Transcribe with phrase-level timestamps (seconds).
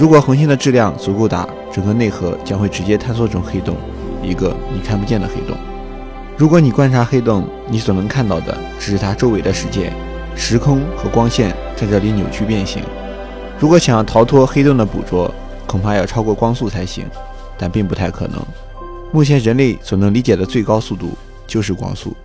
[0.00, 3.76] 如果恒星的质量足够大，整个内核将会直接坍缩成黑洞，
[4.22, 5.54] 一个你看不见的黑洞。
[6.38, 9.92] 如果你观察黑洞，你所能看到的只是它周围的世界，
[10.34, 12.82] 时空和光线在这里扭曲变形。
[13.58, 15.30] 如果想要逃脱黑洞的捕捉，
[15.66, 17.04] 恐怕要超过光速才行，
[17.58, 18.42] 但并不太可能。
[19.12, 21.10] 目前人类所能理解的最高速度
[21.46, 22.16] 就是光速，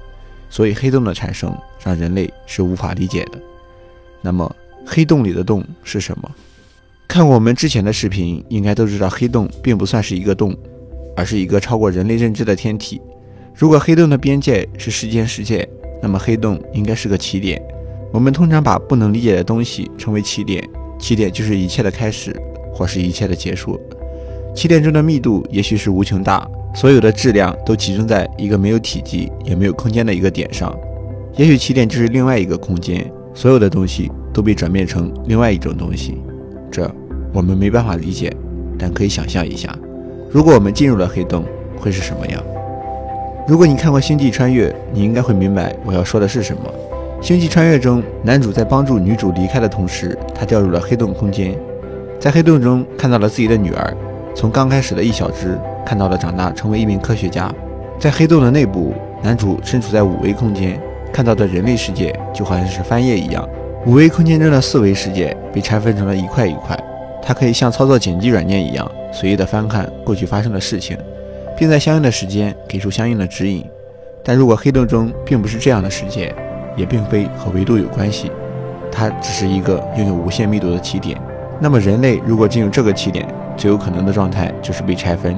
[0.49, 1.53] 所以黑洞的产生
[1.83, 3.31] 让人类是无法理解的。
[4.21, 4.49] 那么，
[4.87, 6.31] 黑洞里的洞是什么？
[7.16, 10.53] 看过我们之前的视频，应该都知道，黑洞并不算是一个洞，
[11.16, 13.02] 而是一个超过人类认知的天体。
[13.53, 15.66] 如果黑洞的边界是时间世界，
[16.02, 17.58] 那么黑洞应该是个起点。
[18.12, 20.62] 我们通常把不能理解的东西称为起点，
[20.99, 22.36] 起点就是一切的开始，
[22.73, 23.80] 或是一切的结束。
[24.53, 30.77] 起点中的密度也许是无穷大，所有的质量都集中在一个没有体积也没有空间的一个点上。
[31.38, 36.17] 也许起点就是另外一个空间，所有的东西都被转变成另外一种东西。
[36.70, 36.94] 这
[37.35, 38.34] 我们没办法理解，
[38.80, 39.77] 但可以想象一下，
[40.31, 41.44] 如果我们进入了黑洞，
[41.78, 42.41] 会是什么样？
[43.45, 46.61] 如果你看过《星际穿越》，你应该会明白我要说的是什么。
[47.25, 51.53] 《星际穿越》中，男主在帮助女主离开的同时，他掉入了黑洞空间，
[52.22, 53.94] 在黑洞中看到了自己的女儿，
[54.33, 57.53] 从刚开始的一小只看到了长大成为一名科学家。
[58.00, 60.80] 在黑洞的内部，男主身处在五维空间，
[61.11, 63.45] 看到的人类世界就好像是翻页一样，
[63.86, 66.81] 五维空间中的四维世界被拆分成了一块一块，
[67.26, 70.98] 它可以像操作剪辑软件一样随意的翻看过去发生的事情。
[71.58, 73.66] 并在相应的时间给出相应的指引。
[74.23, 76.34] 但如果黑洞中并不是这样的世界，
[76.76, 78.31] 也并非和维度有关系，
[78.92, 81.18] 它只是一个拥有无限密度的起点，
[81.59, 85.38] 那么人类如果进入这个起点，最有可能的状态就是被拆分，